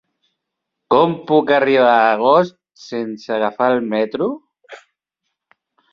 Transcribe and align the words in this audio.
Com 0.93 1.11
puc 1.31 1.53
arribar 1.57 1.91
a 1.99 2.09
Agost 2.15 2.57
sense 2.87 3.31
agafar 3.37 3.71
el 3.77 3.81
metro? 3.93 4.31